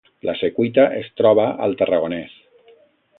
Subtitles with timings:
[0.27, 2.37] La Secuita es troba al Tarragonès